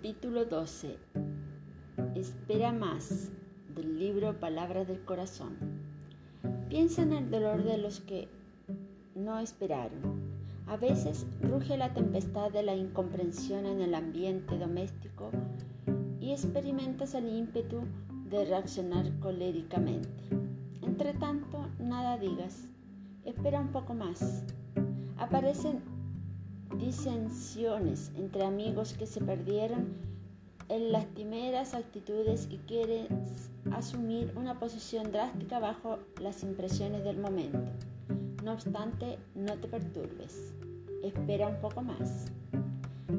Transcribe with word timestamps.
Capítulo 0.00 0.44
12 0.44 0.96
Espera 2.14 2.70
más 2.70 3.32
del 3.74 3.98
libro 3.98 4.38
Palabras 4.38 4.86
del 4.86 5.04
Corazón. 5.04 5.56
Piensa 6.68 7.02
en 7.02 7.12
el 7.12 7.32
dolor 7.32 7.64
de 7.64 7.78
los 7.78 7.98
que 7.98 8.28
no 9.16 9.40
esperaron. 9.40 10.20
A 10.68 10.76
veces 10.76 11.26
ruge 11.42 11.76
la 11.76 11.94
tempestad 11.94 12.52
de 12.52 12.62
la 12.62 12.76
incomprensión 12.76 13.66
en 13.66 13.80
el 13.80 13.92
ambiente 13.92 14.56
doméstico 14.56 15.32
y 16.20 16.30
experimentas 16.30 17.14
el 17.14 17.28
ímpetu 17.36 17.80
de 18.30 18.44
reaccionar 18.44 19.18
coléricamente. 19.18 20.08
Entre 20.80 21.12
tanto, 21.14 21.66
nada 21.80 22.18
digas. 22.18 22.68
Espera 23.24 23.60
un 23.60 23.72
poco 23.72 23.94
más. 23.94 24.44
Aparecen 25.16 25.97
disensiones 26.76 28.12
entre 28.16 28.44
amigos 28.44 28.94
que 28.94 29.06
se 29.06 29.20
perdieron 29.20 29.94
en 30.68 30.92
lastimeras 30.92 31.74
actitudes 31.74 32.48
y 32.50 32.58
quieren 32.58 33.06
asumir 33.72 34.32
una 34.36 34.58
posición 34.58 35.12
drástica 35.12 35.58
bajo 35.58 35.98
las 36.20 36.42
impresiones 36.42 37.04
del 37.04 37.18
momento. 37.18 37.60
No 38.44 38.52
obstante, 38.52 39.18
no 39.34 39.54
te 39.54 39.68
perturbes. 39.68 40.52
Espera 41.02 41.48
un 41.48 41.60
poco 41.60 41.82
más. 41.82 42.26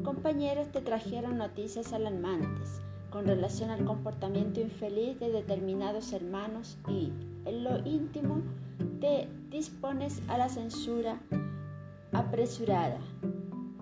Compañeros 0.04 0.72
te 0.72 0.82
trajeron 0.82 1.38
noticias 1.38 1.94
alarmantes 1.94 2.82
con 3.10 3.26
relación 3.26 3.72
al 3.72 3.86
comportamiento 3.86 4.62
infeliz 4.62 5.20
de 5.20 5.32
determinados 5.32 6.14
hermanos 6.14 6.78
y, 6.88 7.12
en 7.46 7.64
lo 7.64 7.80
íntimo, 7.86 8.42
te 9.02 9.28
dispones 9.50 10.22
a 10.28 10.38
la 10.38 10.50
censura 10.50 11.20
apresurada 12.12 13.00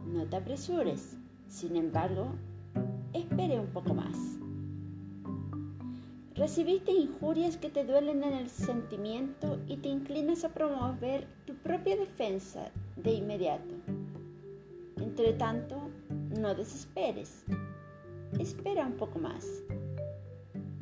no 0.07 0.25
te 0.25 0.35
apresures. 0.37 1.17
Sin 1.47 1.75
embargo, 1.75 2.27
espere 3.13 3.59
un 3.59 3.67
poco 3.67 3.93
más. 3.93 4.17
Recibiste 6.35 6.91
injurias 6.91 7.57
que 7.57 7.69
te 7.69 7.83
duelen 7.83 8.23
en 8.23 8.33
el 8.33 8.49
sentimiento 8.49 9.59
y 9.67 9.77
te 9.77 9.89
inclinas 9.89 10.43
a 10.43 10.49
promover 10.49 11.27
tu 11.45 11.55
propia 11.55 11.97
defensa 11.97 12.69
de 12.95 13.11
inmediato. 13.13 13.73
Entre 14.97 15.33
tanto, 15.33 15.89
no 16.39 16.53
desesperes. 16.53 17.43
Espera 18.39 18.85
un 18.85 18.93
poco 18.93 19.17
más. 19.17 19.47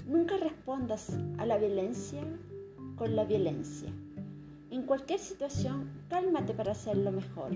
Nunca 0.06 0.36
respondas 0.38 1.18
a 1.38 1.46
la 1.46 1.58
violencia 1.58 2.22
con 2.98 3.16
la 3.16 3.24
violencia. 3.24 3.90
En 4.72 4.84
cualquier 4.84 5.20
situación, 5.20 5.90
cálmate 6.10 6.54
para 6.54 6.74
hacerlo 6.74 7.12
mejor. 7.12 7.52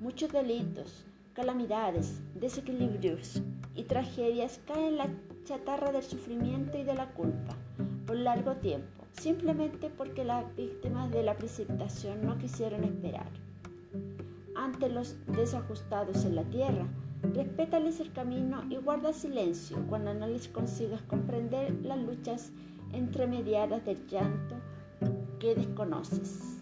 Muchos 0.00 0.32
delitos, 0.32 1.04
calamidades, 1.34 2.20
desequilibrios 2.34 3.42
y 3.74 3.84
tragedias 3.84 4.60
caen 4.66 4.84
en 4.84 4.96
la 4.98 5.08
chatarra 5.44 5.92
del 5.92 6.02
sufrimiento 6.02 6.78
y 6.78 6.84
de 6.84 6.94
la 6.94 7.10
culpa 7.10 7.56
por 8.06 8.16
largo 8.16 8.56
tiempo, 8.56 9.04
simplemente 9.12 9.90
porque 9.90 10.24
las 10.24 10.54
víctimas 10.56 11.10
de 11.10 11.22
la 11.22 11.36
precipitación 11.36 12.26
no 12.26 12.38
quisieron 12.38 12.84
esperar. 12.84 13.30
Ante 14.54 14.88
los 14.88 15.16
desajustados 15.26 16.24
en 16.24 16.36
la 16.36 16.44
tierra, 16.44 16.86
respétales 17.34 18.00
el 18.00 18.12
camino 18.12 18.62
y 18.68 18.76
guarda 18.76 19.12
silencio 19.12 19.78
cuando 19.88 20.12
no 20.12 20.26
les 20.26 20.48
consigas 20.48 21.02
comprender 21.02 21.74
las 21.82 21.98
luchas 21.98 22.52
entremediadas 22.92 23.84
del 23.84 24.06
llanto 24.06 24.56
que 25.40 25.54
desconoces. 25.54 26.61